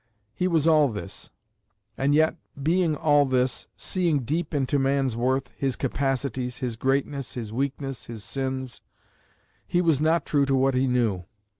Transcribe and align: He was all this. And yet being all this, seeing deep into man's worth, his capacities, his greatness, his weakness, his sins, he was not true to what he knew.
He 0.33 0.47
was 0.47 0.67
all 0.67 0.89
this. 0.89 1.29
And 1.95 2.15
yet 2.15 2.35
being 2.59 2.95
all 2.95 3.23
this, 3.27 3.67
seeing 3.77 4.21
deep 4.21 4.51
into 4.51 4.79
man's 4.79 5.15
worth, 5.15 5.51
his 5.55 5.75
capacities, 5.75 6.57
his 6.57 6.75
greatness, 6.75 7.35
his 7.35 7.53
weakness, 7.53 8.07
his 8.07 8.23
sins, 8.23 8.81
he 9.67 9.79
was 9.79 10.01
not 10.01 10.25
true 10.25 10.47
to 10.47 10.55
what 10.55 10.73
he 10.73 10.87
knew. 10.87 11.25